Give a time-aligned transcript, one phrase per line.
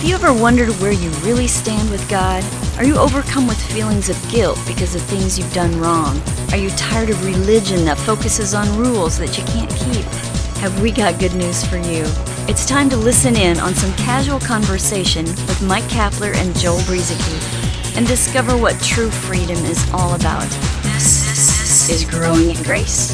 [0.00, 2.42] Have you ever wondered where you really stand with God?
[2.78, 6.18] Are you overcome with feelings of guilt because of things you've done wrong?
[6.52, 10.06] Are you tired of religion that focuses on rules that you can't keep?
[10.62, 12.04] Have we got good news for you?
[12.48, 17.94] It's time to listen in on some casual conversation with Mike Kapler and Joel Brueseke
[17.94, 20.48] and discover what true freedom is all about.
[20.82, 23.12] This is Growing in Grace.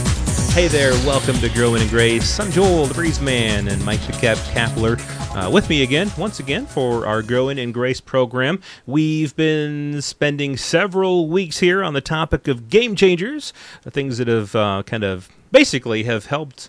[0.54, 2.38] Hey there, welcome to Growing in Grace.
[2.38, 5.00] I'm Joel, the Breeze Man, and Mike the Cap Kapler
[5.34, 8.60] uh, with me again, once again, for our Growing in Grace program.
[8.86, 13.52] We've been spending several weeks here on the topic of game changers,
[13.82, 16.68] things that have uh, kind of basically have helped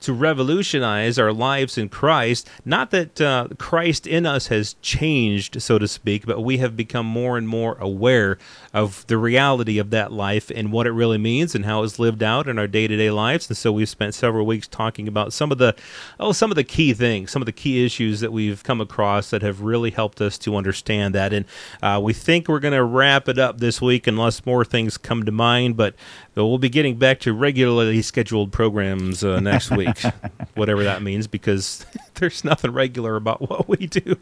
[0.00, 2.48] to revolutionize our lives in Christ.
[2.64, 7.06] Not that uh, Christ in us has changed, so to speak, but we have become
[7.06, 8.38] more and more aware
[8.74, 12.22] of the reality of that life and what it really means and how it's lived
[12.22, 13.48] out in our day-to-day lives.
[13.48, 15.74] And so we've spent several weeks talking about some of the
[16.20, 19.30] oh some of the key things, some of the key issues that we've come across
[19.30, 21.32] that have really helped us to understand that.
[21.32, 21.46] And
[21.82, 25.24] uh, we think we're going to wrap it up this week unless more things come
[25.24, 25.76] to mind.
[25.76, 25.94] But
[26.34, 29.77] we'll be getting back to regularly scheduled programs uh, next week,
[30.54, 34.16] whatever that means, because there's nothing regular about what we do.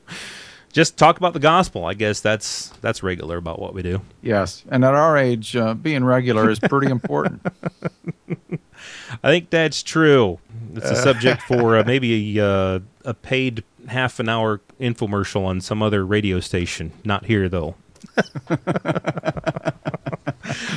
[0.73, 1.87] Just talk about the gospel.
[1.87, 4.03] I guess that's that's regular about what we do.
[4.21, 7.47] Yes, and at our age, uh, being regular is pretty important.
[9.23, 10.39] I think that's true.
[10.75, 15.61] It's a subject for uh, maybe a, uh, a paid half an hour infomercial on
[15.61, 16.93] some other radio station.
[17.05, 17.77] Not here though.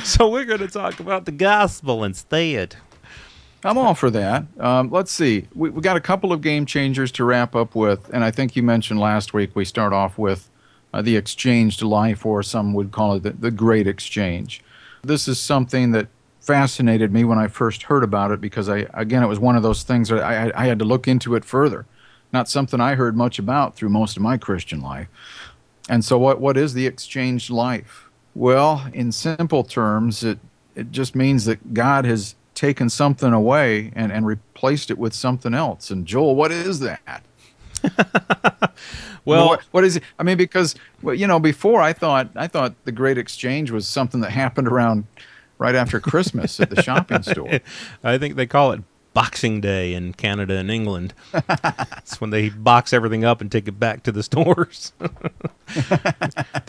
[0.02, 2.76] so we're going to talk about the gospel instead.
[3.64, 4.44] I'm all for that.
[4.58, 5.46] Um, let's see.
[5.54, 8.56] We, we got a couple of game changers to wrap up with, and I think
[8.56, 10.48] you mentioned last week we start off with
[10.94, 14.62] uh, the exchanged life, or some would call it the, the great exchange.
[15.02, 16.08] This is something that
[16.40, 19.62] fascinated me when I first heard about it because I, again, it was one of
[19.62, 21.86] those things that I, I had to look into it further.
[22.32, 25.08] Not something I heard much about through most of my Christian life.
[25.88, 28.08] And so, what, what is the exchanged life?
[28.34, 30.38] Well, in simple terms, it,
[30.74, 35.54] it just means that God has taken something away and, and replaced it with something
[35.54, 35.90] else.
[35.90, 37.22] And Joel, what is that?
[39.24, 40.02] well, what, what is it?
[40.18, 43.88] I mean, because well, you know, before I thought I thought the Great Exchange was
[43.88, 45.06] something that happened around
[45.56, 47.60] right after Christmas at the shopping store.
[48.04, 48.82] I think they call it
[49.14, 51.14] Boxing Day in Canada and England.
[51.96, 54.92] it's when they box everything up and take it back to the stores.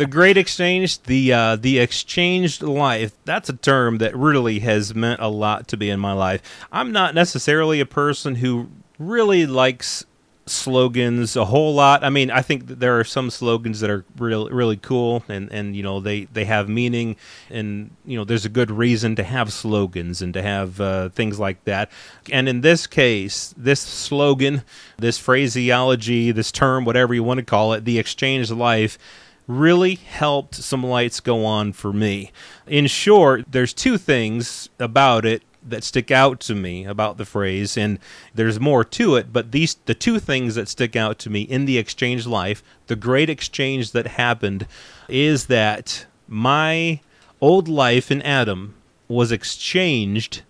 [0.02, 3.14] the Great Exchange, the uh, the exchanged life.
[3.24, 6.42] That's a term that really has meant a lot to me in my life.
[6.72, 10.04] I'm not necessarily a person who really likes
[10.48, 12.04] slogans a whole lot.
[12.04, 15.76] I mean, I think there are some slogans that are really really cool and and
[15.76, 17.16] you know they they have meaning
[17.52, 21.40] and you know there's a good reason to have slogans and to have uh, things
[21.40, 21.92] like that.
[22.32, 24.64] And in this case, this slogan,
[24.98, 28.98] this phraseology, this term, whatever you want to call it, the exchange life
[29.47, 32.31] really helped some lights go on for me.
[32.68, 37.78] In short, there's two things about it that stick out to me about the phrase
[37.78, 38.00] and
[38.34, 41.66] there's more to it but these the two things that stick out to me in
[41.66, 44.66] the exchange life the great exchange that happened
[45.07, 47.00] is that my
[47.40, 48.73] old life in Adam
[49.08, 50.41] was exchanged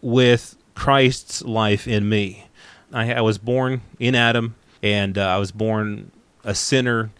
[0.00, 2.48] with Christ's life in me
[2.92, 6.10] I, I was born in Adam and uh, I was born
[6.42, 7.10] a sinner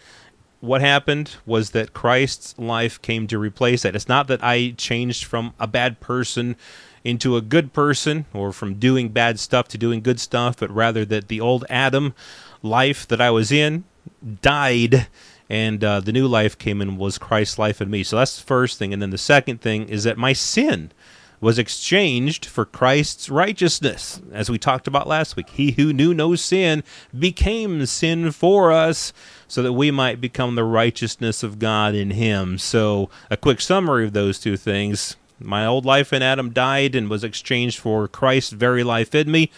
[0.61, 3.95] what happened was that Christ's life came to replace that.
[3.95, 6.57] It's not that I changed from a bad person
[7.05, 11.05] into a good person or from doing bad stuff to doing good stuff, but rather
[11.05, 12.15] that the old Adam
[12.63, 13.85] life that I was in
[14.43, 15.07] died
[15.49, 18.03] and uh, the new life came in was Christ's life in me.
[18.03, 18.93] So that's the first thing.
[18.93, 20.93] And then the second thing is that my sin
[21.41, 24.21] was exchanged for Christ's righteousness.
[24.33, 26.83] As we talked about last week, he who knew no sin
[27.17, 29.13] became sin for us
[29.47, 32.59] so that we might become the righteousness of God in him.
[32.59, 37.09] So, a quick summary of those two things my old life in Adam died and
[37.09, 39.51] was exchanged for Christ's very life in me.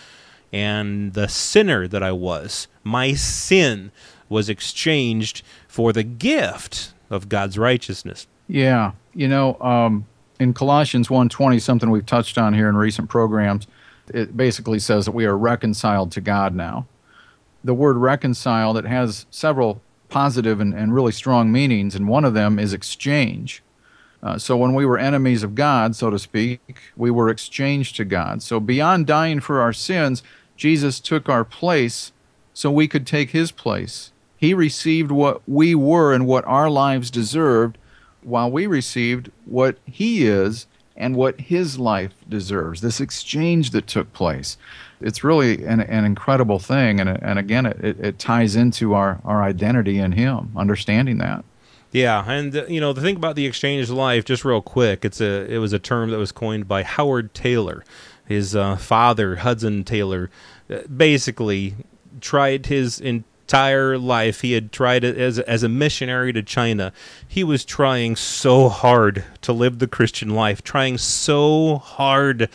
[0.52, 3.92] And the sinner that I was, my sin,
[4.28, 8.26] was exchanged for the gift of God's righteousness.
[8.48, 8.92] Yeah.
[9.14, 10.06] You know, um,
[10.40, 13.66] in Colossians 1.20, something we've touched on here in recent programs,
[14.12, 16.86] it basically says that we are reconciled to God now.
[17.62, 22.32] The word reconciled, it has several positive and, and really strong meanings, and one of
[22.32, 23.62] them is exchange.
[24.22, 26.60] Uh, so when we were enemies of God, so to speak,
[26.96, 28.42] we were exchanged to God.
[28.42, 30.22] So beyond dying for our sins,
[30.56, 32.12] Jesus took our place
[32.54, 34.10] so we could take his place.
[34.36, 37.76] He received what we were and what our lives deserved,
[38.22, 44.12] while we received what he is and what his life deserves, this exchange that took
[44.12, 44.56] place.
[45.00, 47.00] It's really an, an incredible thing.
[47.00, 51.44] And, and again, it, it ties into our, our identity in him, understanding that.
[51.92, 55.04] Yeah, and uh, you know the thing about the exchange of life, just real quick,
[55.04, 57.84] it's a it was a term that was coined by Howard Taylor,
[58.28, 60.30] his uh, father Hudson Taylor,
[60.70, 61.74] uh, basically
[62.20, 63.00] tried his
[63.50, 64.42] entire life.
[64.42, 66.92] He had tried as as a missionary to China.
[67.26, 72.48] He was trying so hard to live the Christian life, trying so hard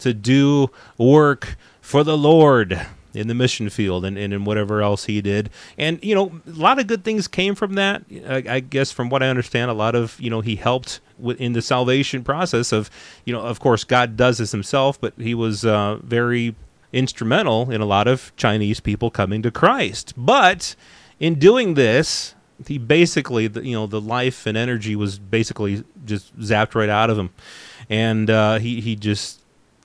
[0.00, 0.68] to do
[0.98, 5.48] work for the Lord in the mission field and, and in whatever else he did.
[5.78, 8.02] And, you know, a lot of good things came from that.
[8.26, 11.00] I, I guess from what I understand, a lot of, you know, he helped
[11.38, 12.90] in the salvation process of,
[13.26, 16.54] you know, of course, God does this himself, but he was uh, very
[16.92, 20.12] instrumental in a lot of Chinese people coming to Christ.
[20.16, 20.74] But
[21.18, 22.34] in doing this,
[22.66, 27.18] he basically, you know, the life and energy was basically just zapped right out of
[27.18, 27.30] him.
[27.88, 29.42] And uh, he, he just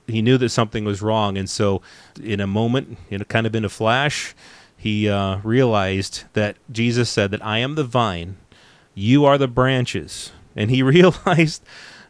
[0.08, 1.82] he knew that something was wrong, and so
[2.24, 4.34] in a moment, in a kind of in a flash,
[4.78, 8.38] he uh, realized that Jesus said that I am the vine,
[8.96, 11.64] you are the branches, and he realized.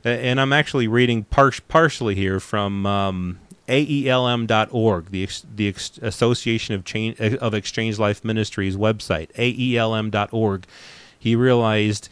[0.03, 7.19] And I'm actually reading par- partially here from um, AELM.org, the the Association of Change,
[7.19, 10.65] of Exchange Life Ministries website, AELM.org.
[11.19, 12.09] He realized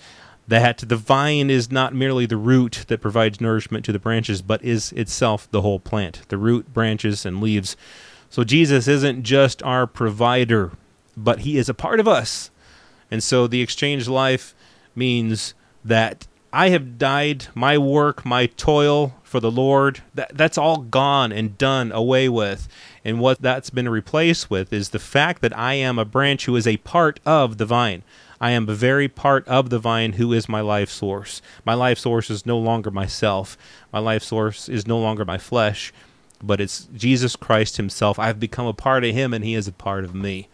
[0.47, 4.63] that the vine is not merely the root that provides nourishment to the branches, but
[4.63, 7.75] is itself the whole plant, the root, branches, and leaves.
[8.29, 10.71] So Jesus isn't just our provider,
[11.17, 12.51] but he is a part of us.
[13.09, 14.53] And so the exchange life
[14.95, 15.53] means
[15.83, 21.33] that I have died, my work, my toil for the Lord, that, that's all gone
[21.33, 22.69] and done away with.
[23.03, 26.55] And what that's been replaced with is the fact that I am a branch who
[26.55, 28.03] is a part of the vine.
[28.39, 31.41] I am a very part of the vine who is my life source.
[31.65, 33.57] My life source is no longer myself.
[33.91, 35.91] My life source is no longer my flesh,
[36.41, 38.17] but it's Jesus Christ himself.
[38.17, 40.47] I've become a part of him and he is a part of me.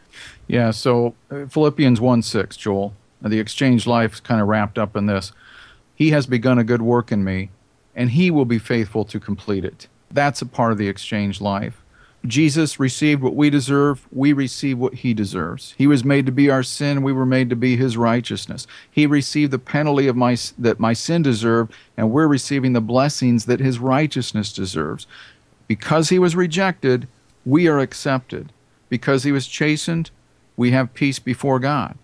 [0.48, 4.96] Yeah, so uh, Philippians 1 6, Joel, the exchange life is kind of wrapped up
[4.96, 5.34] in this.
[5.94, 7.52] He has begun a good work in me,
[7.96, 9.88] and he will be faithful to complete it.
[10.10, 11.82] That's a part of the exchange life.
[12.26, 15.74] Jesus received what we deserve, we receive what he deserves.
[15.78, 18.68] He was made to be our sin, we were made to be his righteousness.
[18.92, 23.46] He received the penalty of my that my sin deserved, and we're receiving the blessings
[23.46, 25.08] that his righteousness deserves.
[25.68, 27.08] Because he was rejected,
[27.44, 28.52] we are accepted.
[28.88, 30.12] Because he was chastened,
[30.58, 31.98] we have peace before God.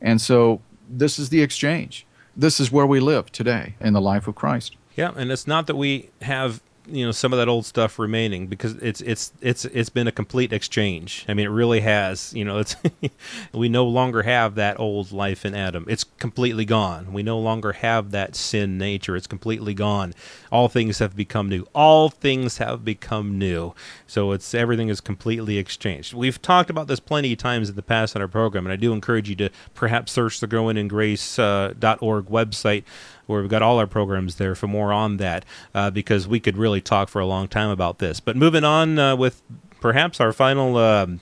[0.00, 2.06] And so this is the exchange.
[2.36, 4.76] This is where we live today in the life of Christ.
[4.96, 8.46] Yeah, and it's not that we have you know some of that old stuff remaining
[8.46, 11.24] because it's it's it's it's been a complete exchange.
[11.28, 12.32] I mean, it really has.
[12.34, 12.76] You know, it's
[13.52, 15.86] we no longer have that old life in Adam.
[15.88, 17.12] It's completely gone.
[17.12, 19.16] We no longer have that sin nature.
[19.16, 20.14] It's completely gone.
[20.52, 21.66] All things have become new.
[21.74, 23.74] All things have become new.
[24.06, 26.12] So it's everything is completely exchanged.
[26.12, 28.76] We've talked about this plenty of times in the past on our program, and I
[28.76, 32.84] do encourage you to perhaps search the Growing in Grace uh, website
[33.26, 35.44] where we've got all our programs there for more on that
[35.74, 38.20] uh, because we could really talk for a long time about this.
[38.20, 39.42] But moving on uh, with
[39.80, 41.20] perhaps our final um,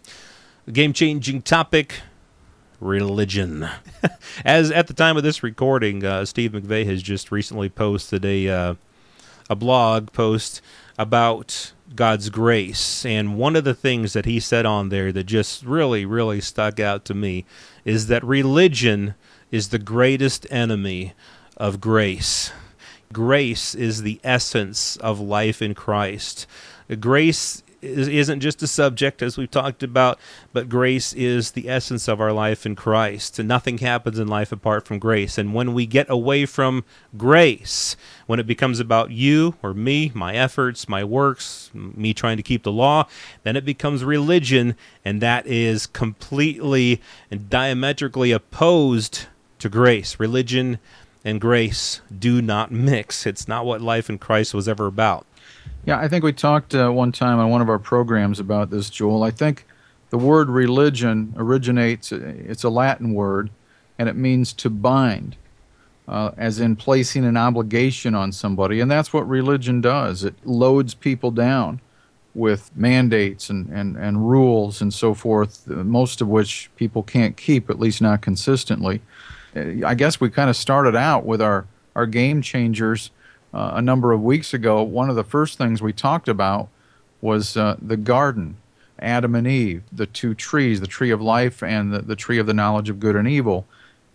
[0.72, 2.00] game changing topic
[2.80, 3.68] religion.
[4.44, 8.48] As at the time of this recording, uh, Steve McVey has just recently posted a
[8.48, 8.74] uh,
[9.48, 10.60] a blog post
[10.98, 15.64] about God's grace, and one of the things that he said on there that just
[15.64, 17.44] really, really stuck out to me
[17.84, 19.14] is that religion
[19.50, 21.12] is the greatest enemy
[21.56, 22.52] of grace.
[23.12, 26.46] Grace is the essence of life in Christ.
[27.00, 30.18] Grace isn't just a subject, as we've talked about,
[30.52, 33.38] but grace is the essence of our life in Christ.
[33.38, 35.36] And nothing happens in life apart from grace.
[35.36, 36.84] And when we get away from
[37.16, 42.42] grace, when it becomes about you or me, my efforts, my works, me trying to
[42.42, 43.08] keep the law,
[43.42, 44.76] then it becomes religion.
[45.04, 49.26] And that is completely and diametrically opposed
[49.58, 50.20] to grace.
[50.20, 50.78] Religion
[51.24, 53.26] and grace do not mix.
[53.26, 55.26] It's not what life in Christ was ever about.
[55.84, 58.90] Yeah, I think we talked uh, one time on one of our programs about this,
[58.90, 59.22] Joel.
[59.22, 59.66] I think
[60.10, 63.50] the word religion originates, it's a Latin word,
[63.98, 65.36] and it means to bind,
[66.06, 68.80] uh, as in placing an obligation on somebody.
[68.80, 71.80] And that's what religion does it loads people down
[72.34, 77.68] with mandates and, and, and rules and so forth, most of which people can't keep,
[77.68, 79.02] at least not consistently.
[79.56, 83.10] Uh, I guess we kind of started out with our, our game changers
[83.52, 84.82] uh, a number of weeks ago.
[84.82, 86.68] One of the first things we talked about
[87.20, 88.56] was uh, the garden,
[88.98, 92.46] Adam and Eve, the two trees, the tree of life and the, the tree of
[92.46, 93.66] the knowledge of good and evil.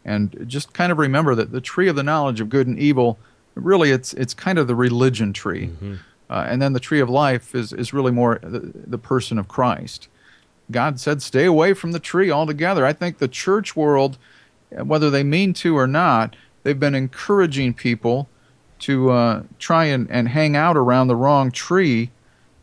[0.04, 3.18] And just kind of remember that the tree of the knowledge of good and evil
[3.56, 5.68] really it's it's kind of the religion tree.
[5.68, 5.96] Mm-hmm.
[6.30, 9.48] Uh, and then the tree of life is, is really more the, the person of
[9.48, 10.10] Christ.
[10.70, 12.86] God said, stay away from the tree altogether.
[12.86, 14.18] I think the church world,
[14.72, 18.28] whether they mean to or not, they've been encouraging people
[18.80, 22.12] to uh, try and, and hang out around the wrong tree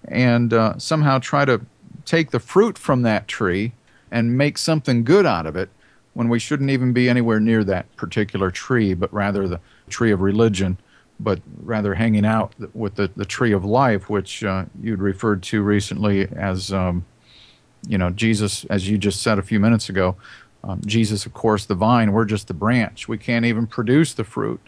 [0.06, 1.60] and uh, somehow try to
[2.04, 3.72] take the fruit from that tree
[4.10, 5.70] and make something good out of it
[6.12, 10.20] when we shouldn't even be anywhere near that particular tree, but rather the tree of
[10.20, 10.78] religion
[11.20, 15.62] but rather hanging out with the, the tree of life, which uh, you'd referred to
[15.62, 17.04] recently as, um,
[17.86, 20.16] you know, Jesus, as you just said a few minutes ago.
[20.66, 23.06] Um, Jesus, of course, the vine, we're just the branch.
[23.06, 24.60] We can't even produce the fruit.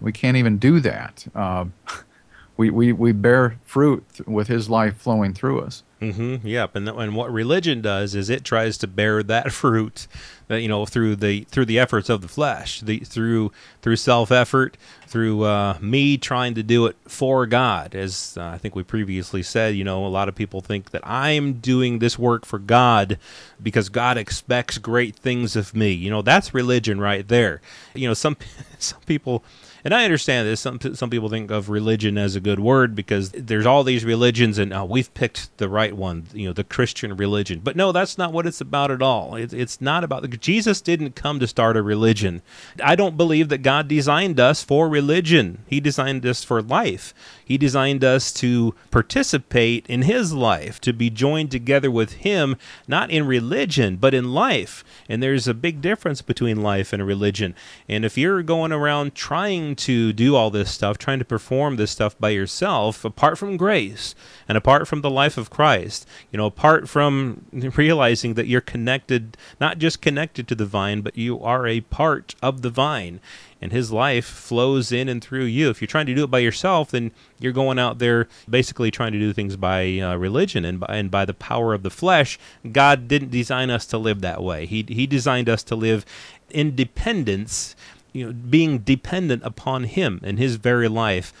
[0.00, 1.26] We can't even do that.
[1.34, 1.66] Uh,
[2.56, 5.82] we, we, we bear fruit with his life flowing through us.
[6.00, 6.46] Mm-hmm.
[6.46, 6.76] Yep.
[6.76, 10.06] And, and what religion does is it tries to bear that fruit,
[10.50, 13.52] uh, you know, through the through the efforts of the flesh, the through
[13.82, 17.94] through self effort, through uh, me trying to do it for God.
[17.94, 21.06] As uh, I think we previously said, you know, a lot of people think that
[21.06, 23.18] I'm doing this work for God
[23.62, 25.92] because God expects great things of me.
[25.92, 27.60] You know, that's religion right there.
[27.94, 28.38] You know, some
[28.78, 29.44] some people
[29.84, 30.60] and I understand this.
[30.60, 34.58] Some some people think of religion as a good word because there's all these religions,
[34.58, 37.60] and oh, we've picked the right one, you know, the Christian religion.
[37.62, 39.36] But no, that's not what it's about at all.
[39.36, 42.42] It, it's not about Jesus didn't come to start a religion.
[42.82, 45.64] I don't believe that God designed us for religion.
[45.66, 47.14] He designed us for life.
[47.44, 52.56] He designed us to participate in His life, to be joined together with Him,
[52.86, 54.84] not in religion, but in life.
[55.08, 57.56] And there's a big difference between life and a religion.
[57.88, 61.90] And if you're going around trying to do all this stuff, trying to perform this
[61.90, 64.14] stuff by yourself, apart from grace
[64.48, 69.36] and apart from the life of Christ, you know, apart from realizing that you're connected,
[69.60, 73.20] not just connected to the vine, but you are a part of the vine
[73.60, 75.68] and his life flows in and through you.
[75.68, 79.12] If you're trying to do it by yourself, then you're going out there basically trying
[79.12, 82.38] to do things by uh, religion and by, and by the power of the flesh.
[82.70, 84.66] God didn't design us to live that way.
[84.66, 86.06] He he designed us to live
[86.50, 87.76] independence,
[88.12, 91.32] you know, being dependent upon him and his very life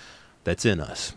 [0.44, 1.14] that's in us.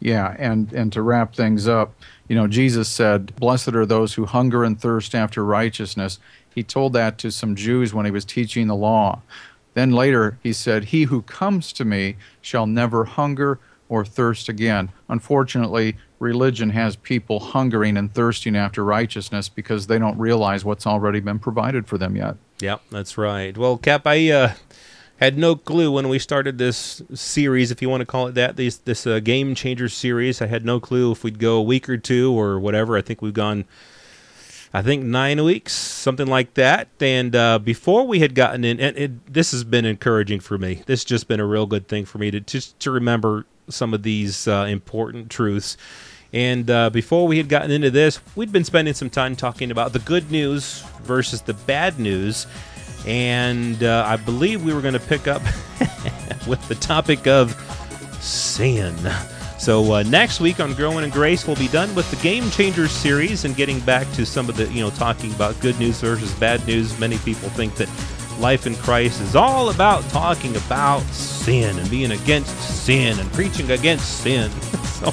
[0.00, 1.94] Yeah, and and to wrap things up,
[2.28, 6.18] you know, Jesus said, "Blessed are those who hunger and thirst after righteousness."
[6.54, 9.22] He told that to some Jews when he was teaching the law.
[9.74, 13.58] Then later he said, He who comes to me shall never hunger
[13.88, 14.90] or thirst again.
[15.08, 21.20] Unfortunately, religion has people hungering and thirsting after righteousness because they don't realize what's already
[21.20, 22.36] been provided for them yet.
[22.62, 23.58] Yep, that's right.
[23.58, 24.52] Well, Cap, I uh,
[25.16, 28.56] had no clue when we started this series, if you want to call it that,
[28.56, 30.40] this, this uh, Game Changer series.
[30.40, 32.96] I had no clue if we'd go a week or two or whatever.
[32.96, 33.64] I think we've gone
[34.74, 36.88] I think nine weeks, something like that.
[37.00, 40.82] And uh, before we had gotten in, and it, this has been encouraging for me.
[40.86, 43.92] This has just been a real good thing for me to just to remember some
[43.92, 45.76] of these uh, important truths.
[46.32, 49.92] And uh, before we had gotten into this, we'd been spending some time talking about
[49.92, 52.46] the good news versus the bad news.
[53.06, 55.42] And uh, I believe we were going to pick up
[56.46, 57.52] with the topic of
[58.20, 58.96] sin.
[59.58, 62.90] So uh, next week on Growing in Grace, we'll be done with the Game Changers
[62.90, 66.32] series and getting back to some of the, you know, talking about good news versus
[66.34, 66.98] bad news.
[66.98, 67.88] Many people think that
[68.40, 73.70] life in Christ is all about talking about sin and being against sin and preaching
[73.70, 74.50] against sin.
[74.84, 75.12] so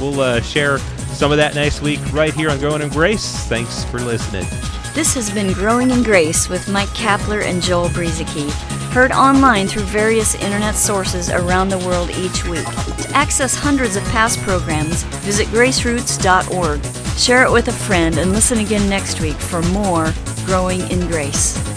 [0.00, 0.78] we'll uh, share
[1.14, 3.36] some of that next week right here on Growing in Grace.
[3.46, 4.46] Thanks for listening.
[4.94, 8.50] This has been Growing in Grace with Mike Kapler and Joel Brueseke,
[8.92, 12.64] heard online through various internet sources around the world each week.
[12.64, 16.84] To access hundreds of past programs, visit graceroots.org.
[17.18, 20.12] Share it with a friend and listen again next week for more
[20.46, 21.73] Growing in Grace.